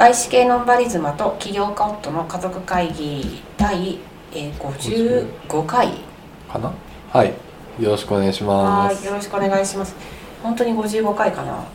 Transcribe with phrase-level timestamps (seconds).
[0.00, 3.98] 外資系ノンバリズマと起業家夫の家族会議第、
[4.32, 5.88] えー、55回。
[6.50, 6.72] かな？
[7.12, 7.34] はい。
[7.78, 8.96] よろしくお願いします。
[8.96, 9.94] はいよろしくお願いします。
[10.42, 11.66] 本当に55回かな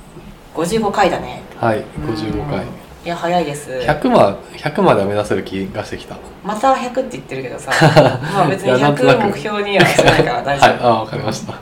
[0.55, 1.43] ？55回だね。
[1.57, 2.67] はい55回うん
[3.05, 3.69] いや早いです。
[3.69, 6.17] 100ま100までは目指せる気がしてきた。
[6.43, 7.69] また100って言ってるけどさ。
[8.33, 9.21] まあ別にいやなんとなく。
[9.21, 11.53] 100目標にはしてないから大丈夫、 はいあわかりました。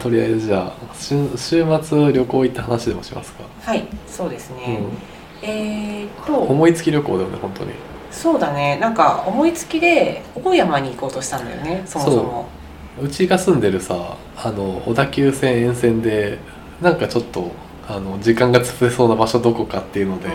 [0.00, 4.78] とりあえずじゃあ週週末旅行行った話でもしますか、はいそうですね、
[5.42, 7.72] えーっとうん、思いつき旅行だよね本当に。
[8.12, 8.78] そうだね。
[8.78, 12.46] なんか思いつきで大山に行こうとしたんだよねそもそも。
[13.02, 13.08] う。
[13.08, 16.38] ちが住んでるさあの小田急線沿線で
[16.80, 17.50] なんかちょっと
[17.88, 20.28] あの時間が潰れそうな場所どこかっていうので、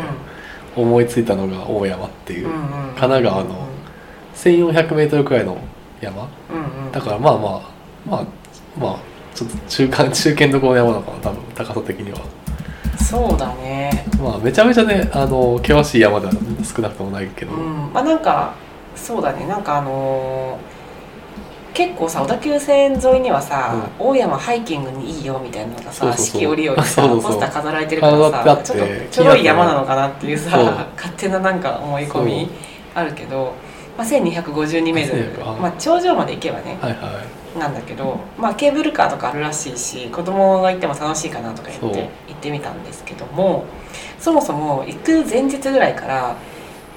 [0.75, 3.67] 思いついたのが大山っていう、うんうんうん神奈川の
[4.33, 5.57] 1400m くらいの
[6.01, 6.27] 山。
[6.51, 6.91] うんうん。
[6.91, 7.61] だからまあまあ
[8.09, 8.25] まあ
[8.79, 8.99] まあ
[9.37, 12.19] ちょっと中間中堅どころの山なのかな多分高さ的には。
[12.97, 14.05] そうだね。
[14.19, 17.93] まあめちゃめちゃねあの険しい山では少なくともないけど、うん。
[17.93, 18.55] まあなんか
[18.95, 19.45] そうだね。
[19.45, 20.77] なんかあのー
[21.77, 32.49] 結構さ小田急線沿いにはさ、大山ハイキングにいいよみたいなのがさ四季折々さそうポスター飾られてるからさちょっとちょろい山なのかなっていうさ勝手ななんか思い込み
[32.95, 33.53] あるけど、
[33.95, 35.35] まあ、1252メートル。
[35.35, 36.79] 1200あまあ、頂上まで行けばね。
[36.81, 43.65] はいはいなんだけど、まあ、ケーブルカーとかあるらしいし子供が行っても楽しいかなとか言って行ってみたんですけども
[44.19, 46.37] そもそも行く前日ぐらいから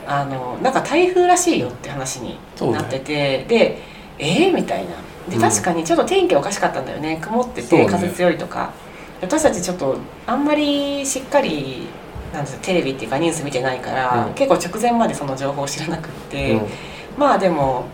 [0.07, 2.39] あのなんか台風らしいよって話に
[2.73, 3.79] なってて、で
[4.19, 4.91] えー、みたいな。
[5.29, 5.41] でうん。
[5.41, 7.19] 確かにちょっと天気おかしかったんだよね。
[7.23, 8.73] 曇ってて風強いとか、
[9.21, 11.87] 私たちちょっとあんまりしっかり
[12.33, 14.35] なんですテレビっていうかニュース見てないから、うん。
[14.35, 16.55] 結構直前までその情報を知らなくって。
[16.55, 16.69] うん。
[17.17, 17.85] まあでも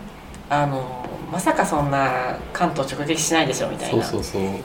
[0.49, 4.05] あのまさかそんな関東直撃しないでしょみたいな。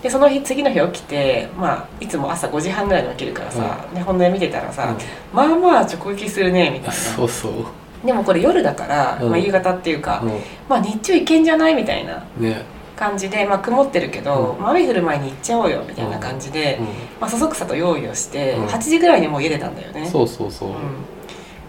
[0.02, 4.96] でその日次の日起きて、まあ、いつも朝5時半ぐらいに起きるからさ、ね、本音見てたらさ、
[5.32, 7.52] まあまあ直撃するねみたいそうそう。
[7.62, 9.30] なでもこれ夜だから、うん。
[9.30, 10.28] まあ、夕方っていうか、う
[10.68, 12.64] まあ日中行けんじゃないみたいなんね。
[12.96, 14.60] 感じで、まあ、曇ってるけど、うん。
[14.60, 18.66] まあ雨降る前に行っちゃおうよみたいな感じで、うまあ、そそくさと用意をして、うん。
[18.66, 20.02] 8時ぐらいにもう家出たんだよね。
[20.02, 20.76] ん、そうそうそう、うん。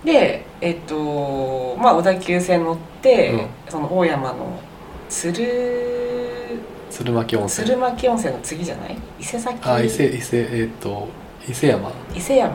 [0.05, 3.47] でえっとまあ小田急線乗って、うん。
[3.69, 4.59] その大山の
[5.09, 6.59] 鶴
[6.89, 7.67] 鶴巻温泉。
[7.67, 8.97] 鶴巻温泉の次じゃない？
[9.19, 9.69] 伊勢崎？
[9.69, 11.07] あ伊勢伊勢えっ、と
[11.47, 11.91] 伊勢山。
[12.15, 12.51] 伊勢山？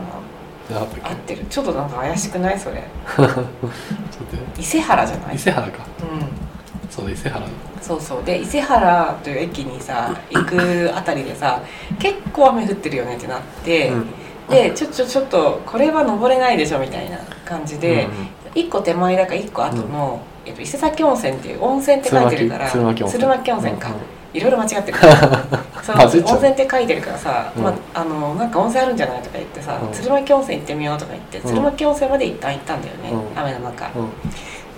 [0.71, 1.43] 合ってる。
[1.49, 2.59] ちょっとなんか怪しくない？
[2.59, 2.83] それ。
[4.57, 5.35] 伊勢原じゃなてい？
[5.35, 5.85] 伊勢原か。
[6.01, 6.89] うん。
[6.89, 7.45] そうだ伊勢原。
[7.81, 8.23] そうそう。
[8.23, 11.61] で伊勢原という駅にさ 行くあたりでさ
[11.97, 14.07] 結構雨降ってるよねってなって、うん。
[14.49, 18.29] でちょちょちょっとこれは登れないでしょみたいな感じで、うん。
[18.55, 23.77] 一個手前だか一個後の、えっと、伊勢崎温泉っていう温泉って書いてるから鶴巻温泉。
[23.77, 23.91] か、
[24.33, 24.97] いろいろ間違ってる。
[25.83, 27.63] そう混ぜちゃう温泉って書いてるからさ、うん。
[27.63, 29.91] まあ、あのなんか温泉あるんじゃないとか言ってさ、うん。
[29.91, 31.41] 鶴巻温泉行ってみようとか言って、ん。
[31.41, 33.39] 鶴巻温泉まで一旦行ったんだよね、うん。
[33.39, 33.89] 雨の中。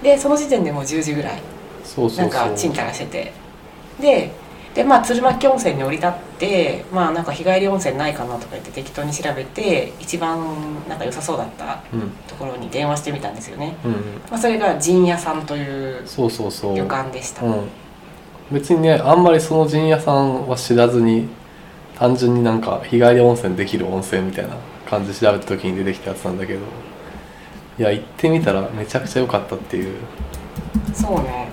[0.01, 1.41] でその時点でもう10時ぐらい。
[2.17, 3.33] なんかちんたらしてて。
[3.99, 4.31] で
[4.74, 10.40] でまあ鶴巻温泉に降り立ってまあなんか日帰り温泉ないかなとか言って適当に調べて一番
[10.88, 12.09] なんか良さそうだったうん。
[12.28, 13.98] ところに電話してみたんですよね、うんま
[14.32, 16.78] あ、それが陣屋さんというそうそうそう。
[16.78, 17.70] 旅館でした、うん。
[18.52, 21.28] 別にねあんまりその陣屋さんは知らずに
[21.98, 24.56] 単純になんか日帰り温泉できる温泉みたいな
[24.90, 26.59] 感じで調べた時に出てきたやつなんだけど
[27.78, 30.00] いや行ってみたらめちゃくちゃ良かったっていう。
[30.94, 31.50] そうね。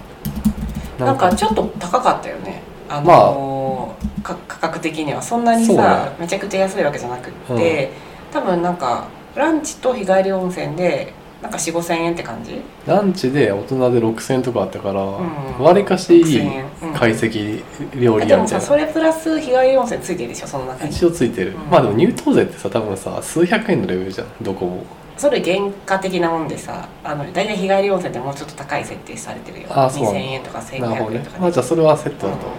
[0.98, 6.16] なんかちょっと高かったよねあまのーか価格的にはそんなにさ、ね。
[6.20, 7.90] めちゃくちゃ安いわけじゃなくって、
[8.32, 9.06] 多分なんか
[9.36, 12.60] ランチと日帰り温泉でなんか4 5千円って感じ？
[12.86, 15.58] ランチで大人で6000円とかあったからん。
[15.60, 18.60] わり、かしい6000い懐石料理でもさ屋みたいな。
[18.60, 20.46] それプラス日帰り温泉ついてるでしょ？
[20.48, 20.90] その中に。
[20.90, 21.70] 一応ついてる、うん。
[21.70, 24.82] まあでも入湯税ってさ多分さ数百円のレベルじゃんどこも。
[25.16, 29.68] それ原価的なもんでさあの大体日帰り温泉ってもうちょっと高い設定されてるよ。
[29.68, 31.16] 2000あそうなの円とか1500なるほどね。
[31.18, 32.50] 円とかまあじゃあそれはセットだと、う。
[32.50, 32.52] ん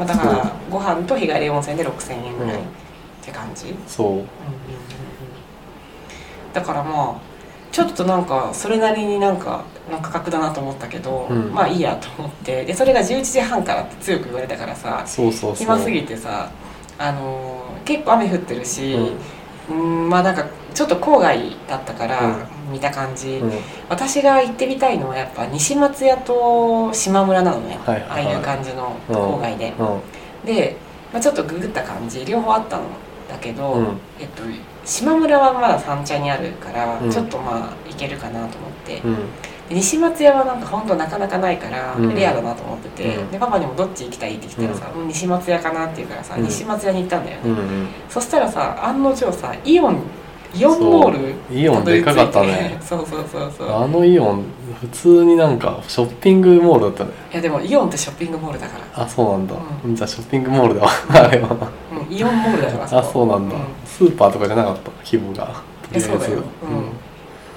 [0.00, 2.58] まあ、だからご飯と日帰り温泉で6000円ぐらいっ
[3.22, 4.24] て感じ、そう。
[6.54, 7.20] だからまあ
[7.70, 11.52] ちょっとなんかそれなりになんかの価格だなと思ったけど、うん。
[11.52, 12.64] まあいいやと思って。
[12.64, 15.54] でそれが11時半からって強く言われたからさそうそうそう。
[15.56, 16.50] 暇すぎてさ
[16.98, 18.94] あのー結構雨降ってるし、
[19.68, 20.46] うん、まあなんか
[20.80, 21.38] ちょっと郊外
[21.68, 22.38] だったから、
[22.72, 23.52] 見た感じ、うん。
[23.90, 28.08] 私が行ってみたいのはやっぱ西松屋と島村なのね、はいはい。
[28.08, 29.14] はいああいう感じのうん。
[29.14, 30.46] 郊外で、うん。
[30.46, 30.78] で、
[31.12, 32.24] まあ、ちょっとググった感じ。
[32.24, 32.80] 両方あったん
[33.28, 33.86] だけど、うん。
[34.18, 34.42] えっと、
[34.86, 37.10] 島村はまだ三茶にあるから、うん。
[37.10, 39.02] ちょっとまあ行けるかなと思って、
[39.68, 42.14] 西松屋はなんか本当なかなかないからうん。
[42.14, 43.30] レアだなと思ってて、うん。
[43.30, 46.44] でパパにもどっち行きたいって聞いたらさ、うん西松屋かなって言うからさ、うん。
[46.44, 47.88] 西松屋に行ったんだよね、うんうん。
[48.08, 50.00] そしたらさ案の定さイオン
[50.54, 52.76] イオンモールイオンでかかったね。
[52.80, 53.72] そうそうそうそう。
[53.72, 54.44] あのイオン
[54.80, 57.10] 普通になんかショッピングモールだったね。
[57.32, 59.04] いやでもイオンってショッピングモールだから。
[59.04, 60.90] あそうなんだ、うじゃあショッピングモールだわ。
[61.10, 61.48] あれは。
[62.08, 63.62] うん、イオンモールだからあそうなんだ、うん。
[63.86, 64.90] スーパーとかじゃなかった？
[65.04, 65.62] 規模が。
[65.92, 66.42] えそうだよ、とり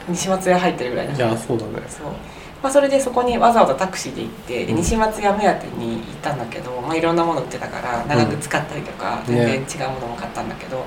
[0.08, 1.72] うん、西松屋入ってるぐらいだいやそうだね。
[1.88, 2.08] そう、
[2.62, 4.78] まあ、それでそこにわざわざタクシーで行ってでうん。
[4.78, 9.36] 西松屋目当てに行ったんだけど、まあ、いろんなもの売ってたから長く使ったりとか、うん。
[9.36, 9.56] 全然
[9.88, 10.84] 違うものも買ったんだけど、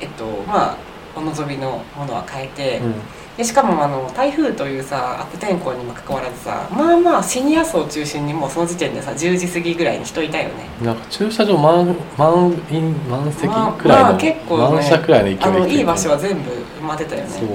[0.00, 0.76] えっとまあ
[1.16, 2.94] お望みのものは買えて、うん。
[3.36, 10.66] でしかもあの台風というさ悪天候にもかかわらずさまあまあシニア層を中心にもうその時点でさ10時過ぎぐらいに人いたよね。
[10.82, 17.30] なんか駐車場満満員満席まあくらいの、まあ結構ね満車くらいの勢いであのいい場所は全部埋まってたよね。
[17.30, 17.48] そう。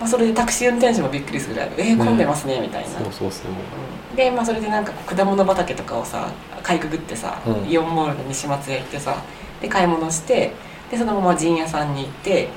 [0.00, 3.50] まあ、それでタクシー運転手もびっくりするぐらい「えー、混んでますね」みたいな、そうそうそう。
[3.50, 6.28] うんで、まあ、それでなんか果物畑とかをさ
[6.62, 7.70] かいくぐってさ、うん。
[7.70, 9.16] イオンモールの西松屋行ってさ
[9.60, 10.52] で買い物して
[10.90, 12.48] でそのまま陣屋さんに行って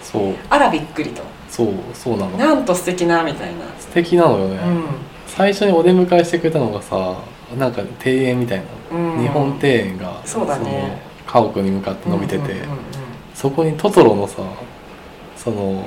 [0.50, 1.21] あらびっくりと。
[1.50, 2.35] そうそうなの。
[2.38, 4.83] なんと素敵なみたいな、素敵なのよね、うん。
[5.27, 7.15] 最初にお出迎えしてくれたのがさ
[7.56, 8.59] なんか庭園みたい
[8.91, 11.00] な、うん、日本庭園がそうだね。
[11.27, 12.63] 家屋に向かって伸びてて、
[13.35, 14.41] そこにトトロのさ
[15.38, 15.86] その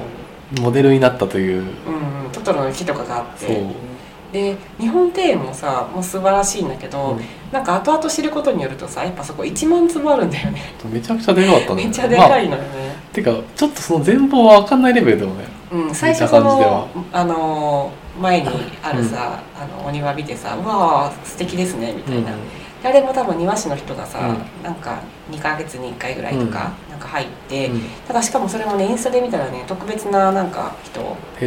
[0.60, 1.66] モデルになったという、うん
[2.26, 2.30] うん。
[2.30, 3.48] トトロの木とかがあっそう。
[3.48, 3.66] て
[4.36, 7.20] で日本庭園もさもう素晴らしいんだけど、うん。
[7.50, 10.60] なんか後々知ることによるとさやっぱそこ1万粒あるんだよね。
[10.92, 11.84] めちゃくちゃでかかったね。
[11.84, 15.44] めっちゃでかいまのよね、あてかちょっとその全貌は分かんないレベルでもね。
[15.72, 17.90] うん、最初そのあの
[18.20, 18.48] 前に
[18.82, 22.30] あるさ、あのお庭見てさ「うわあ素敵ですね」みたいな、
[22.82, 24.98] であれも多分庭師の人がさ、うなんか
[25.30, 27.80] 2ヶ月に1回ぐらいとか、なんか入って、うん。
[28.06, 31.06] ただしかもそれもねインスタで見たらね特別ななんか人、へ
[31.40, 31.46] え、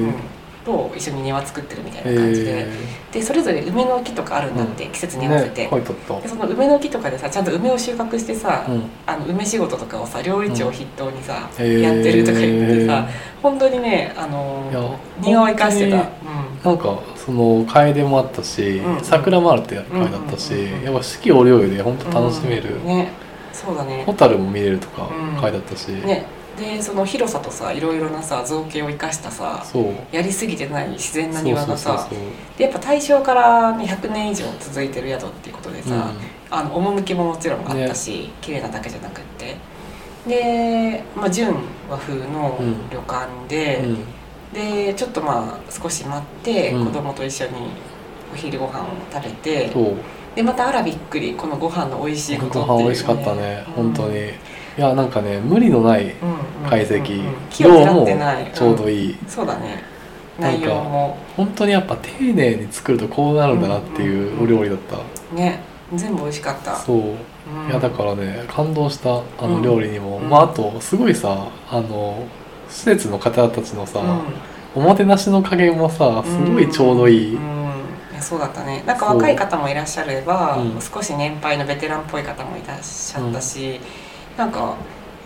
[0.00, 0.14] うん
[0.64, 2.66] と一緒に庭作ってるみたいな感じで、へ
[3.12, 8.66] でそれぞれ梅の木とかあるんだって、季節えに合わせて、でその梅の木とかでさちゃんと梅を収穫してさ、
[9.06, 13.06] あの梅仕事とかをさ料理長を筆頭にさ、やってるとか言ってさ
[13.42, 16.04] 本当にねあの庭を生かしてた、
[16.62, 19.04] 本なんかその楓もあったし、うん。
[19.04, 20.52] 桜もあるって書いてあったし、
[20.82, 22.86] やっぱ四季折々で本当楽しめる、うん。
[22.86, 23.12] ね。
[23.52, 24.02] そうだね。
[24.06, 25.40] 蛍も見れるとかうん。
[25.40, 26.26] 書いてあったし、ね
[26.58, 29.64] でその広さとさいろいろなさ造形を生かしたさ
[30.12, 32.08] やりすぎてない自然な庭がさ
[32.56, 36.12] でやっぱ大正から、ね、100年以上続いてる宿っていうことでさ、
[36.50, 39.56] あの趣ももちろんあったし、綺麗なだけじゃなくって。
[40.26, 41.54] で、まあ、純
[41.90, 42.90] 和風のうん。
[42.90, 44.04] 旅館で、うん。
[44.54, 46.86] でちょっとまあ少し待って、うん。
[46.86, 47.52] 子供と一緒に
[48.32, 49.72] お昼ご飯を食べて
[50.34, 54.32] でまたあらびっくりこのご飯の美味しいことっていう、ご飯美味しかったね、本当に
[54.76, 57.22] いやなんかね無理のないうんうん解析、
[57.60, 58.06] 量も
[58.54, 59.28] ちょうどいい、うん。
[59.28, 59.82] そうだね。
[60.38, 61.16] 内容も。
[61.36, 65.60] 本当にやっぱ丁寧に作るとこうなるんだなっていうお料理だった、ね。
[65.94, 66.74] 全部美味しかった。
[66.76, 66.96] そう。
[66.96, 67.04] うん。
[67.68, 70.28] いやだからね感動したあの料理にも、うん。
[70.28, 72.26] まああとすごいさあの
[72.68, 74.22] 施設の方たちのさ、うん。
[74.74, 77.38] おもてなしの加減もさすごいちょうどいい、
[78.20, 78.82] そうだったね。
[78.86, 80.80] なんか若い方もいらっしゃれば、うん。
[80.80, 83.78] 少し年配のベテランっぽい方もいらっしゃったし、
[84.36, 84.74] なんか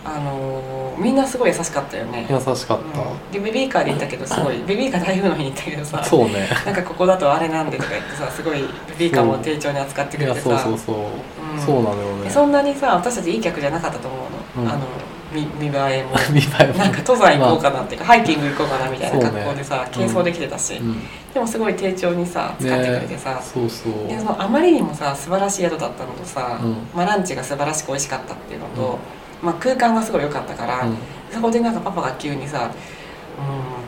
[0.05, 3.31] あのーみんなすごい優しかったよね、優しかった、うん。
[3.31, 6.03] でベビーカーで行ったけどすごい ベビーカー台風の日に行ったけどさ。
[6.03, 6.49] そうね。
[6.65, 8.65] なんかここだとあれなんでとか言ってさすごいベ
[8.97, 10.43] ビーカーも丁重に扱ってくれてさ。
[10.43, 11.59] そうそうそう、うん。
[11.59, 12.23] そうなのよね。
[12.25, 14.17] でそんなにさ私たちいい客じゃなかったと思
[14.57, 14.69] うの、うん。
[14.69, 14.79] あの
[15.31, 16.15] 見見栄えも。
[16.31, 16.73] 見栄えも。
[16.73, 21.01] なんか登山行こうかなっていうか、ハイキング行こうかなみたいな格好でさ、軽装できてたし、うん。
[21.33, 23.37] でもすごい丁重にさ使ってくれてさ、ね。
[23.41, 24.07] そうそう。
[24.07, 26.77] でそのあまりにもさ素晴らしい宿だったのとさ、うん。
[26.95, 28.99] まあ、ランチが素晴らしく美味しかったっていうのと、
[29.41, 30.97] まあ、空間がすごい良かったから、うん。
[31.31, 32.69] そこでなんかパパが急にさ
[33.39, 33.41] 「う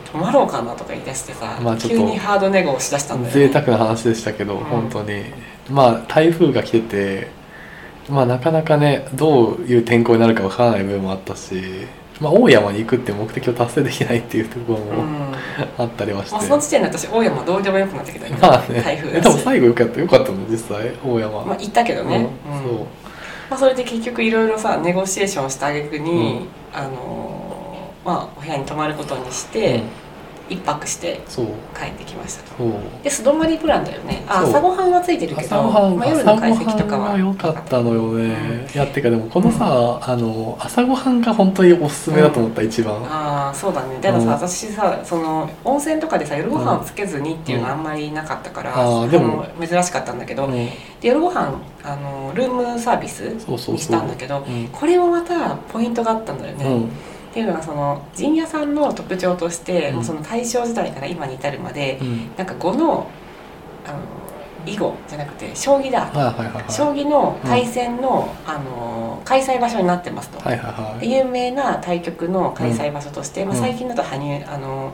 [0.08, 3.48] ん泊まろうかな」とか言い出してさ、まあ急にハードネゴをしだしたんだよね。
[3.48, 4.64] 贅沢な話でしたけど、うん。
[4.64, 5.24] 本当に。
[5.70, 7.41] まあ台風が来てて
[8.08, 11.62] まあなかなかねどういう天候になるかわからない部分もあったし、
[12.20, 14.86] まあ、大山に行くって目的を達成できないっていうところうん。
[14.96, 15.36] も
[15.78, 18.80] あったりはして、まあ、その時点で私大山どうでもよくなってきたよねまあね。
[18.82, 19.18] 台風だし。
[19.18, 22.56] えでも最後よかったよかったの実際大山、まあ行ったけどね、うん。
[22.56, 22.62] うん。
[22.62, 22.78] そう。
[23.50, 26.10] まあ、それで結局いろいろさネゴシエーションした挙句に、
[26.72, 26.78] うん。
[26.78, 27.62] あのー
[28.04, 29.82] まあお部屋に泊まることにして、うん
[30.52, 31.20] 一泊して
[31.74, 32.42] 帰ってきました
[33.02, 34.22] で素泊まりプランだよね。
[34.28, 37.18] あ朝ごはんはついてるけどまあ、夜の解析とかは。
[37.18, 38.74] 良かったのよね、うん。
[38.74, 42.94] いやってかでもこのさ、あの朝ごはんが本当におすすめだと思った、一番。
[43.04, 43.98] ああそうだね。
[44.00, 44.32] だからさ、うん。
[44.48, 50.52] 私さその温泉とかでさ夜ご飯をつけずにっていうのはあんまりなかったから、あーでも珍しかったんだけど、うん。
[50.52, 51.52] で夜ご飯
[51.84, 54.68] あのルームサービスにしたんだけどうん。
[54.68, 56.90] これもまたポイントがあったんだよね、うん
[57.32, 59.94] っていうのがその陣屋さんの特徴として、うん。
[59.96, 62.30] もうその大正時代から今に至るまで、うん。
[62.36, 63.06] なんか碁の
[63.86, 63.98] あの
[64.70, 66.08] 囲碁じゃなくて将棋だ、
[66.68, 70.38] 将棋の対戦の,、あの開催場所になってますと。
[70.38, 71.10] はいはいはい。
[71.10, 74.92] 有名な対局の開催場所として、まあ、うん最近だと羽生あの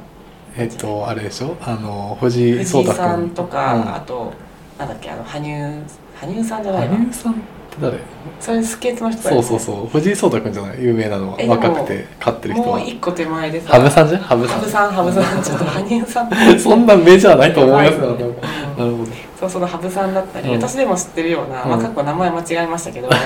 [0.57, 1.57] えっとあれでしょ？
[1.61, 2.97] あの藤井聡太君。
[2.97, 3.95] さんとか、うん。
[3.95, 4.33] あと
[4.79, 5.83] なんだっけあの羽生
[6.21, 6.95] 羽生さんじゃないわ。
[6.95, 7.35] 羽生さん
[7.81, 7.99] 誰
[8.41, 9.31] それスケートの人ね。
[9.31, 9.87] そうそうそう。
[9.89, 10.83] 藤井聡太君じゃない？
[10.83, 11.39] 有名なのは。
[11.47, 12.79] 若くて勝ってる人は。
[12.79, 14.19] もう一個手前でさ羽生さんじゃ？
[14.19, 14.23] ん。
[14.23, 15.43] 羽生ささん羽生さん。
[15.43, 16.55] ちょっと羽生さん。
[16.55, 18.11] んそんなメジャーないと思いますよ。
[18.11, 18.19] やばい。
[18.19, 18.35] ね
[18.79, 19.11] なるほど。
[19.41, 20.55] そうその羽生さんだったり、うん。
[20.57, 21.83] 私でも知ってるような、まあ、うん。
[21.83, 23.09] 過去名前間違えましたけど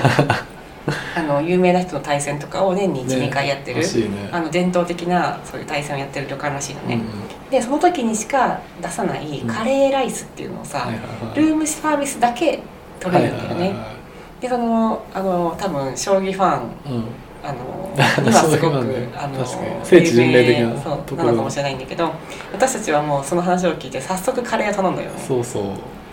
[1.15, 3.79] あの有名な人の対戦とかを年に12、ね回やってる。
[3.81, 3.85] ね。
[4.31, 7.49] あの伝統的なそういう対戦をやってる旅館らしいのね、うん。
[7.49, 11.01] でその時にしか出さないうんカレーライスっていうのをさ、はいはいは
[11.35, 11.39] い。
[11.39, 12.59] ルームサービスだけ
[12.99, 14.02] 取れるんだよね、はいはいはい
[14.43, 17.03] でそのあの多分将棋ファンうん。
[17.45, 17.91] あの
[18.23, 18.77] にはすごく、
[19.17, 21.25] あの聖地巡礼的なところ。
[21.25, 22.09] なのかもしれないんだけど
[22.53, 25.09] 私たちはもうその話を聞いて早速カレーを頼んだよ。
[25.09, 25.63] ねそうそう。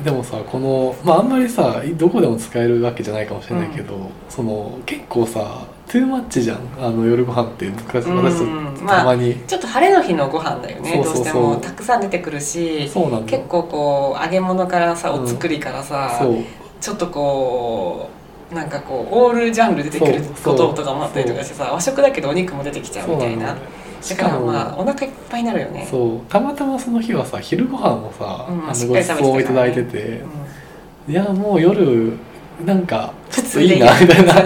[0.05, 3.95] でもさこのまああんまりさどこでも使えるわけじゃないかもしれないけど、
[4.29, 5.41] その結構さ
[5.87, 6.59] トゥーマッチじゃん。
[6.81, 8.17] あの夜ご飯って昔うん。
[8.25, 8.41] 私
[8.81, 11.01] とたまに、ちょっと晴れの日のご飯だよね。
[11.05, 12.91] どうしてもたくさん出てくるし
[13.27, 16.39] 結構こう揚げ物からさうんお作りからさ、そう。
[16.81, 18.20] ちょっとこう
[18.53, 23.57] なんかこうオールジャンル出てくることとかもあったりとかしてさ和食だけどお肉も出てきちゃうみたいな。
[24.03, 25.87] しだかも、まあお腹いっぱいになるよね。
[25.91, 26.31] そう。
[26.31, 30.23] たまたまその日はさ昼ご飯もさ、うんあのごちそうをいただいてて、
[31.07, 31.13] うん。
[31.13, 32.15] いやもう夜
[32.65, 34.41] なんかちょっといいなみたいな。
[34.41, 34.45] っ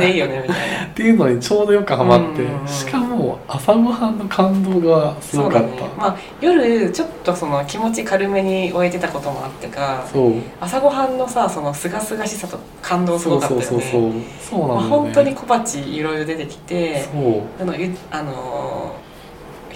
[0.94, 2.68] ていうのにちょうどよくハマって、うん。
[2.68, 3.03] しかも
[3.48, 5.68] 朝ごはんの感動がすごかった。
[5.68, 5.90] ね。
[5.96, 10.32] まあ夜ちょっとその気持ち軽めに終えてたこともあってかそう。
[10.60, 13.66] 朝ごはんのさそのすがすがしさと感動すそうごかったよね。
[13.66, 14.68] そうそうそうそう。
[14.68, 17.42] まあ、なんだよね、本当に小鉢いろいろ出てきてそう。
[17.62, 18.96] あのゆあの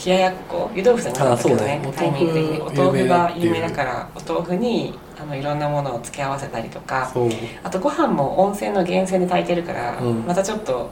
[0.05, 1.93] 冷ややっこ湯豆腐じゃなかったけどねね。
[1.97, 2.61] タイミング的に。
[2.61, 7.11] おお豆腐が有有名だからお豆腐にあのいろんなものを付け合わせたりとか。
[7.13, 7.31] そう。
[7.65, 10.25] あとご飯も温泉の源泉で炊いてるから、うん。
[10.27, 10.91] またちょっと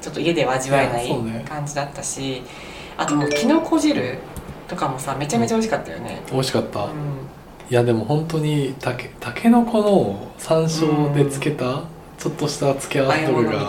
[0.00, 1.08] ちょっと家では味わえない
[1.44, 2.42] 感じだったし、
[2.96, 4.18] あともうきのこ汁
[4.68, 6.90] とかもさめちゃめちゃ美味しかったよね、美味しかった、うん。
[7.70, 11.84] いやでも本当にたけたけのこの山椒でつけた
[12.18, 13.68] ちょっとした付け合わせとかが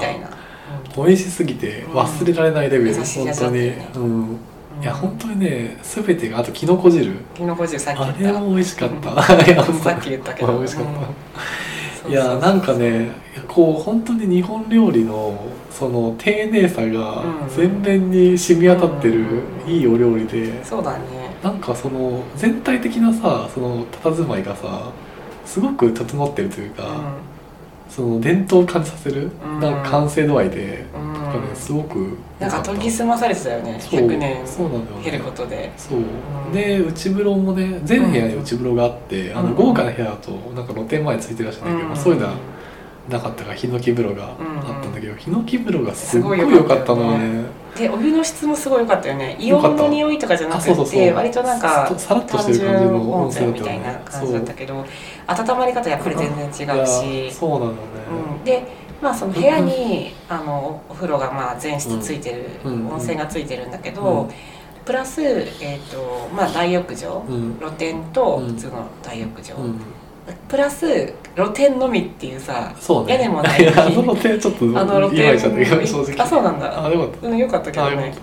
[0.96, 4.04] 美味しすぎて忘れられないレベル、優しい本当に、うん。
[4.04, 4.40] うん。
[4.82, 7.14] いや本当にね全てがあときのこ汁。
[7.36, 8.24] きのこ汁さっきあ言った。
[8.24, 9.80] れも美味しかった、うん。
[9.80, 10.58] さっき言ったけど。
[10.58, 10.98] 美味しかった、うん
[12.10, 13.12] いやなんかね
[13.48, 17.50] こう本当に日本料理のその丁寧さがうん。
[17.50, 19.70] 全面に染み渡ってるうん。
[19.70, 21.06] いいお料理でそうだね。
[21.44, 24.92] なんかその全体的なさその佇まいがさ
[25.46, 26.84] すごく整ってるというか、
[27.90, 29.60] その伝統を感じさせる、うん。
[29.60, 33.80] なんか完成度合いで、うん、なんかねすごくなんか研ぎ澄まされてたよね。
[33.80, 34.00] そう。
[34.02, 35.04] 100年そうなんだよね。
[35.04, 35.72] 経ることで。
[35.78, 36.52] そう、ん。
[36.52, 41.96] で内風呂もね全部屋に内風呂があって、あのうん豪華な部屋だとなんか露天前についてるらしいんだけど、うん。
[41.96, 42.34] そういうのは
[43.10, 44.34] なかったからヒノキ風呂があ
[44.80, 47.60] ったんだけど、ヒノキ風呂がすっごい良かったのよね。
[47.76, 49.38] でお湯の質もすごい良かったよね。
[49.40, 54.86] イオンの匂いとかじゃなくて割となんかさらっとしてる感じの温泉みたいな感じだったけど
[55.28, 57.32] 温まり方やっぱり全然違うし。
[57.32, 57.78] そうなのね、
[58.38, 64.30] うん、でまあその部屋にあのお風呂がまあ全室ついてる、うん温泉がついてるんだけど、うん。
[64.86, 67.58] プラス、えーとまあ、大浴場、うん。
[67.60, 68.48] 露天とうん。
[68.48, 69.80] 普通の大浴場、うん。
[70.48, 73.14] プラス露天のみっていうさそうね。
[73.14, 76.16] 屋根もないや あの露天ちょっとあの露天正直。
[76.18, 76.86] あそうなんだ。
[76.86, 77.28] あよかった。
[77.28, 78.14] うん、よかったけどね。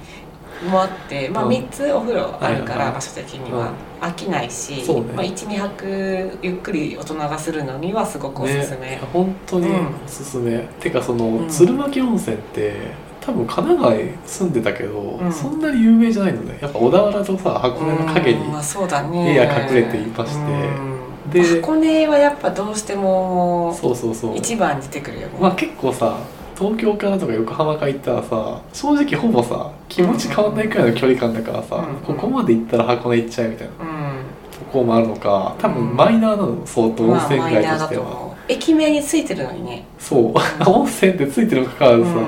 [0.71, 1.50] もあって、まあ、うん。
[1.50, 4.85] 3つお風呂あるから場所的には飽きないし、ね。
[5.15, 9.87] まあ、12泊ゆっくり大人がするのにはすごくおすすめ、ね、本当にうん。
[10.05, 11.49] おすすめ、てかその、うん。
[11.49, 12.75] 鶴巻温泉って
[13.21, 15.33] 多分神奈川に住んでたけど、うん。
[15.33, 16.59] そんなに有名じゃないのね。
[16.61, 18.53] やっぱ小田原とさ箱根の陰にうん。
[18.53, 19.35] まあ、そうだね。
[19.35, 20.38] 家が隠れていまして。
[20.38, 20.97] うん。
[21.31, 24.37] で箱根はやっぱどうしてもそうそうそう。
[24.37, 26.19] 一番に出てくるよね、まあ結構さ
[26.56, 31.96] 東京からとか横浜から行ったらさ正直ほぼさ気持ち変わんないくらいの距離感だからさ、うん。
[31.96, 33.75] ここまで行ったら箱根行っちゃえみたいな。
[33.75, 34.16] うん。
[34.50, 38.52] とこもあるのか多分マイナーなの相当温まあ泉街としては、と思う。
[38.52, 39.84] 駅名についてるのにね。
[39.98, 40.34] そう。
[40.68, 42.25] 温泉ってついてるにもかかわらずさ、うん。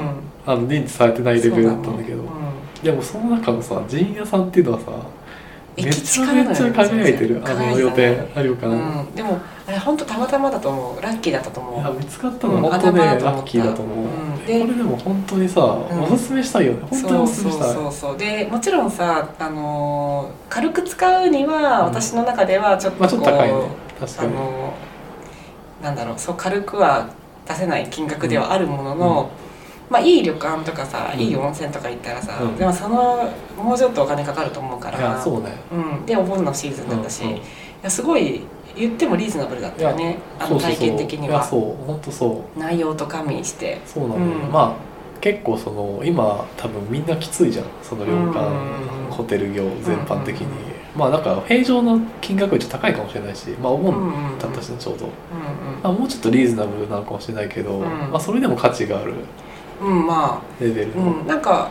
[0.47, 2.23] あの認知されてないレベルだったんだけど。
[2.23, 2.29] ね
[2.83, 4.97] でもその中のさ陣屋さんっていうのはさうん
[5.85, 7.43] めちゃめちゃ輝いてる。
[7.45, 11.03] あの予定あるかうな、ん、でもあれ本当たまたまだと思う。
[11.03, 12.63] ラッキーだったと思いやう見つかったのうん。
[12.63, 14.07] 本当ね、ラッキーだと思う、うん。
[14.07, 16.03] これででも本当にさ、ん。
[16.03, 16.81] おすすめしたいよね。
[16.91, 17.73] 本当におすすめしたい。
[17.75, 21.85] そうそうそうでもちろんさ、あのー軽く使うには、うん。
[21.87, 23.63] 私の中ではちょっとこう、まあ高いね。
[24.01, 26.19] 確かに、あのーなんだろう。
[26.19, 27.09] そう軽くは
[27.47, 29.31] 出せない金額ではあるものの、
[29.91, 31.21] まあいい旅館とかさ、うん。
[31.21, 32.57] いい温泉とか行ったらさ、うん。
[32.57, 35.53] でもそのもうちょっとお金かかると思うからそうね。
[35.73, 37.37] うん、でお盆のシーズンだったし、うんうん。
[37.37, 37.41] い
[37.83, 38.43] やすごい
[38.77, 41.43] 言ってもリーズナブルだったよねあの体験的には。
[41.43, 42.59] そう本当そう。
[42.59, 43.81] 内容と加味して。
[43.87, 44.53] そうなのよ、うん。
[44.53, 44.89] まあ
[45.21, 47.65] 結構その今多分みんなきついじゃん。
[47.83, 49.11] その旅館、うん。
[49.11, 50.47] ホテル業全般的に、
[50.95, 55.07] まあだから平常の金額より高いかもしれないしまあお盆だったしねちょうど、
[55.83, 57.89] まあ、もうちょっとリーズナブルなのかもしれないけど、うん。
[58.11, 59.15] まあ、それでも価値がある
[59.81, 61.71] うんうん、うん、まレベルあ、うの、ん、なんか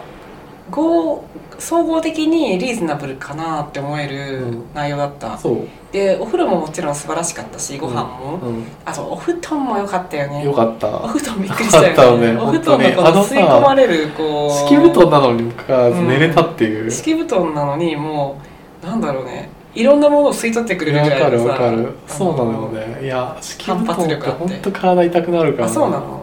[0.70, 1.24] 合
[1.60, 4.64] 総合的にリーズナブルかなって思えるうん。
[4.76, 10.46] 内容だった、そう、でお風呂ももちろん素晴らしかったしご飯も、うん、あとお布団も良かったよね。
[10.46, 10.88] よかった。
[10.88, 12.28] お布団びっくりしたよね。
[12.28, 14.52] よねお布団のこの吸い込まれるこう。
[14.52, 18.40] 敷布団なのにもか寝れたっていう、敷布団なのにも
[18.84, 19.50] うなんだろうね。
[19.74, 23.04] いろんなものを吸い取ってくれるぐらいのさわかるあのそうなのよね。
[23.04, 26.17] いや敷布団って本当体痛くなるからあそうなの？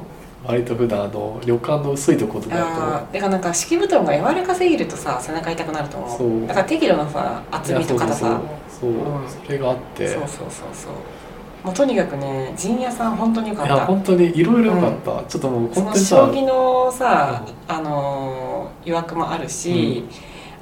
[0.46, 6.18] 割と普段あの旅館の薄いところとかあだーだからなんか敷布団が柔らかすぎるとさ背中痛くなると思う。
[6.18, 6.46] そう。
[6.46, 8.18] だから適度なさと厚みと硬さ。
[8.20, 8.40] そうそう
[8.80, 9.24] そう、う。
[9.24, 9.28] ん。
[9.28, 10.08] それがあって。
[10.08, 10.92] そうそうそうそう。
[11.66, 16.16] もうとにかくね陣屋さん本当によかっいやた本当にいろいろ良かった、ちょっともうその本当にさ。
[16.16, 20.04] 将棋のさ、あのー予約もあるし、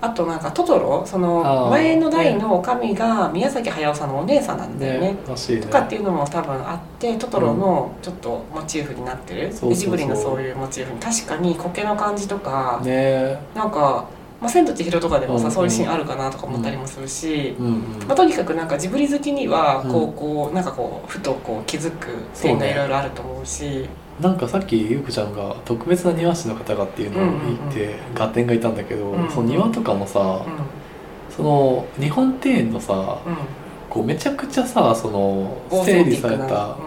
[0.02, 5.00] あとなんかトトロそあのー前の代の女将が宮崎駿さんのお姉さんなんだよね。
[5.00, 5.60] ねね。
[5.60, 9.70] とかっていうのも多分あってトトロのちょっとモチーフになってる、そうそうそう。
[9.70, 10.98] でジブリのそういうモチーフに。
[10.98, 13.38] 確かに苔の感じとか、ね。
[13.54, 14.04] なんか
[14.42, 17.82] 「まあ、千と千尋」とかでもさ、うんそういうシーンあるかなとか思ったりもするし、うんうん。
[18.08, 20.12] まあ、とにかくなんかジブリ好きにはこう、うん。
[20.14, 22.08] こうなんかこうふとこう気づく
[22.40, 23.88] 点がいろいろあると思うし
[24.20, 31.34] なんかさっきゆうこちゃんが特別な庭師の方がっていうのを言って、合点がいたんだけど、うんその庭とかもさ、うん。
[31.34, 32.92] その日本庭園のさ
[33.26, 33.36] うん。
[33.92, 36.78] こうめちゃくちゃさその整理された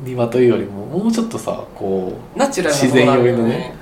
[0.00, 3.72] 庭というよりももうちょっとさこうん、ナチュラルな自然寄りのね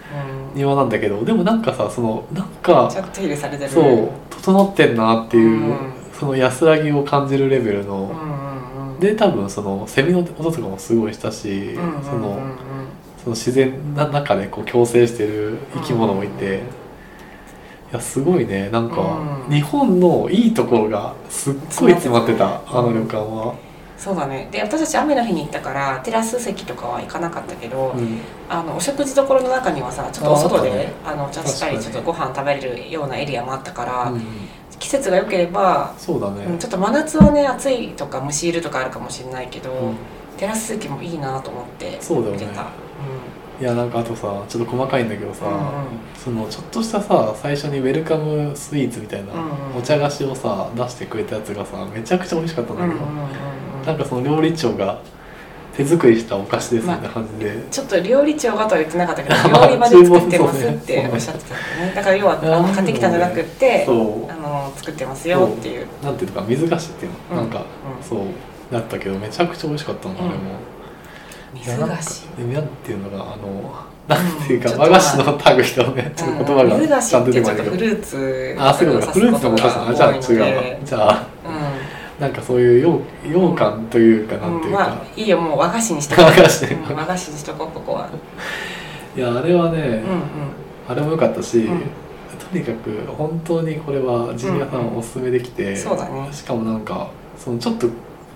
[0.55, 3.71] う庭なんだけどでもなんかさそのなんうん、かちゃんと手入れされてる。
[3.71, 5.93] そう整ってんなっていう、うん。
[6.13, 9.01] その安らぎを感じるレベルの、うんうんうん。
[9.01, 12.05] で多分そのセミの音とかもすごいしたし、うんうんうんうん。
[12.05, 12.41] その
[13.23, 16.63] その自然な中でこう共生してる生き物もいて、
[17.91, 18.69] いやすごいね。
[18.71, 19.55] なんか、うん。
[19.55, 23.55] 日本のいいところがすっごい詰まってたあの旅館は、
[23.97, 24.49] そうだね。
[24.53, 28.19] で私たち雨の日に行ったからテラス席とかは行かなかったけど、うん。
[28.49, 34.23] あのお食事処の中にはさちょっとお外であのお茶したりちょっとご飯食べれるようなエリアもあったから、うん。
[34.79, 39.97] 季節が良ければ、そうだね、うんちょっと真夏はね暑いとか虫いるとかあるかもしれないけど、うん。
[40.37, 42.45] テラス席もいいなと思ってそうだよね。
[42.45, 42.67] 見てた、
[43.61, 45.61] いやなんかあとさちょっと細かいんだけどさ、うんうん。
[46.17, 53.25] そのちょっとしたさ最初にウェルカムスイーツみたいな、うんうんお茶菓子をさ出してくれたやつがさめちゃくちゃ美味しかったんだけど、うんうんうん
[53.81, 53.87] うん。
[53.87, 55.01] なんかその料理長が
[55.77, 61.93] 手作りしたお菓子ですみたいな感じで、ちょっと料理長がとは言ってなかったけど まあ料理まで作ってますっておっしゃってたんだよね。
[61.95, 65.87] だから要はあの買ってきたんじゃなくってあの作ってますよっていう。
[66.03, 67.51] なんていうのか水菓子っていうの、うん。
[67.51, 67.61] なんか、う
[68.01, 68.03] ん。
[68.03, 68.19] そう。
[68.73, 70.35] だったけどめちゃくちゃ美味しかったの、あれも。
[70.35, 70.78] 水いやなん
[71.55, 72.27] か菓子。
[72.37, 80.79] でなんていうのがあのなんていうか、うん和菓子の類とねちょっと言葉がちゃんと出てこないけど、っとフルーツあそういうことかフルーツのお菓子なのじゃあ違うわ。
[80.85, 81.27] じゃあ
[82.19, 86.25] うなんかそういうよう羊羹というか、なんていうか、まあいいよもう和菓子にしとこう。
[86.25, 87.29] 和菓子。
[87.29, 88.09] にしとこうここは、
[89.17, 90.03] いやあれはね、
[90.89, 91.83] あれも良かったし、うん。
[92.51, 96.29] とにかく本当にこれはジニアさんおすすめできて、そうだね。
[96.33, 97.87] しかもなんかそのちょっと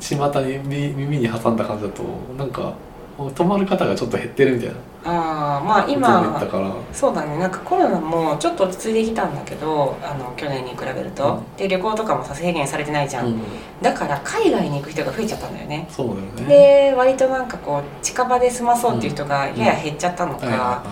[0.01, 2.03] 巷に耳耳に挟んだ感じだと
[2.37, 2.75] なんか
[3.17, 4.75] 泊まる方がちょっと減ってるみたいな。
[5.05, 6.09] ああまあ今
[6.49, 6.73] から。
[6.93, 7.37] そうだね。
[7.39, 11.57] なんかコロナもちょっと落ち着いてきたんだけどあの去年に比べると、うん。
[11.57, 13.43] で旅行とかもさ制限されてないじゃん、うん。
[13.83, 15.87] だから海外に行く人が増えちゃったんだよね。
[15.91, 16.45] そうだよね。
[16.47, 20.85] で割となんかこう近場で済まそうっていう人がやや減っちゃったのか、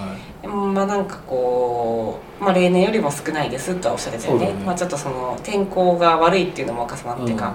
[0.43, 4.47] まあなんかこう、まあ、例年よりも少ないですとはおっしゃってたよね。
[4.47, 4.53] ね。
[4.65, 7.55] まあ、ちょっとその天候が悪いっていうのも重なってか、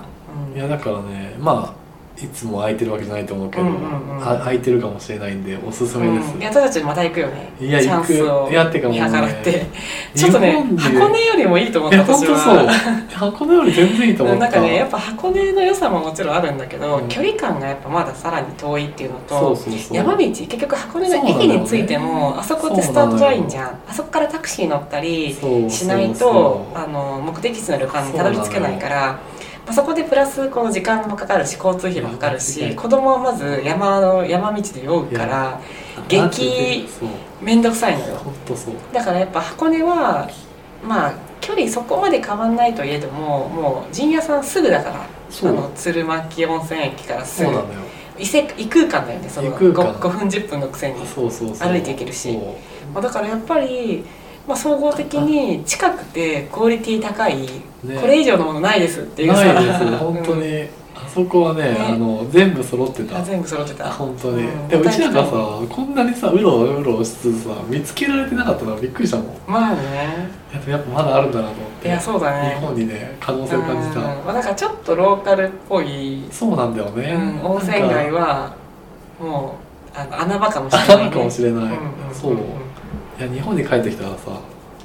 [0.53, 1.84] いいやだからねまあ
[2.17, 4.21] いつも空いてるわけじゃないと思うけど、うんうんうん。
[4.21, 7.51] あ空いてるかもしれないんでおすすめです、うん、いや私たちまた行くよね。
[7.59, 9.05] いやチャンスを行くいやてかもうね。
[9.05, 9.65] 見計らって。
[10.15, 12.55] ちょっとね日本で箱根よりもいいと思っいやた私本当そう。
[12.65, 14.41] は箱根より全然いいと思った。
[14.41, 17.07] なんかねやっぱ箱根の良さももちろんあるんだけど、うん。
[17.09, 19.97] 距離感がやっぱまださらに遠いっていうのとそうそうそう。
[19.97, 23.79] 山道結局箱根の駅に着いても、あそこってスタートラインじゃん。
[23.89, 29.19] あそこからタクシー乗ったりそうしないとそうそうあの目的地の旅館にたどり着けないから、まあ、
[29.73, 35.59] そこでプラスこの時間もかかるし交通費もかかるし子供はまず山の山道で酔うから
[36.07, 36.87] 激
[37.41, 38.19] 面倒くさいのよ。
[38.93, 40.29] だからやっぱ箱根は
[40.83, 47.51] まあ距離そこまで変わんないといえどももう陣屋さんすぐだからあの鶴巻温泉駅からすぐ。
[48.17, 51.69] 異世異空間だよねその異空 5, 間5分10分のくせに、そうそうそう。
[51.69, 52.39] 歩いていけるし。
[52.93, 54.05] まあ、だからやっぱり、
[54.47, 57.45] まあ、総合的に近くてクオリティ高い、
[57.87, 57.99] ね。
[57.99, 59.43] これ以上のものないですっていうさ。
[59.53, 59.85] ないです。
[59.97, 61.77] 本当に、うんあそこはねね。
[61.77, 63.19] あの全部揃ってた。
[63.19, 63.91] あ全部揃ってた。
[63.91, 64.67] 本当に、うん。
[64.69, 65.31] でもうちなんかさ
[65.69, 69.27] こんなにさうろうろしつつさ見つけられてなかったのはびっくりしたもん。
[69.45, 70.29] まあね。
[70.53, 71.87] やっぱやっぱまだあるんだなと思って。
[71.89, 72.55] いやそうだね。
[72.57, 74.05] 日本にね可能性を感じた、うん。
[74.05, 78.55] まあ、なんかちょっとローカルっぽい、そうなんだよね、うん、温泉街はは
[79.19, 79.57] も
[79.93, 81.63] うあの穴場かもしれない、ね、穴場かもしれない。
[81.63, 81.77] うんうん
[82.13, 82.37] そうん。
[82.37, 82.39] い
[83.19, 84.39] や日本に帰ってきたらさ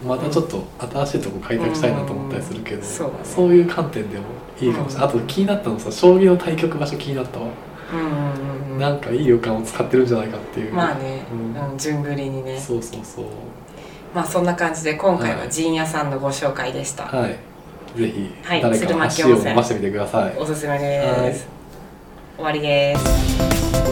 [0.06, 3.56] またちょっと新しいとこ開拓したいなと思ったりするけど、うんそうだね。
[3.56, 4.24] いう観点でも
[4.60, 7.46] いいかもしれない、あと気になったのさ将棋の対局場所気になったわ、
[7.92, 8.78] うんうんうんうん。
[8.78, 10.72] なんかいい予感を使ってるんじゃないかっていう。
[10.72, 11.72] まあね、うん。
[11.72, 12.58] うん、順繰りにね。
[12.58, 13.24] そうそうそう。
[14.14, 15.50] まあそんな感じで今回ははい。
[15.50, 17.38] 陣屋さんのご紹介でした、はい。
[17.96, 21.48] ぜひはい誰か鶴巻足を伸ばしてみてください、おすすめです、
[22.36, 23.89] 終わりです